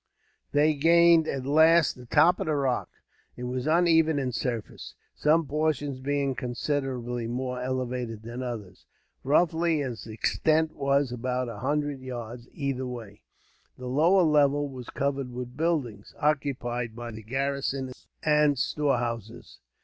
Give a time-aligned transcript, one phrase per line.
[0.51, 2.89] They gained, at last, the top of the rock.
[3.37, 8.87] It was uneven in surface, some portions being considerably more elevated than others.
[9.23, 13.21] Roughly, its extent was about a hundred yards, either way.
[13.77, 17.91] The lower level was covered with buildings, occupied by the garrison,
[18.23, 19.59] and storehouses.